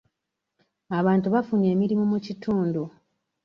Abantu 0.99 1.27
bafunye 1.35 1.67
emirimu 1.75 2.05
mu 2.11 2.19
kitundu. 2.25 2.81